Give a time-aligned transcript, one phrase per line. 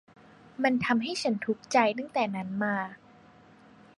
[0.63, 2.75] มันทำให้ฉันทุกข์ใจตั้งแต่นั้นมา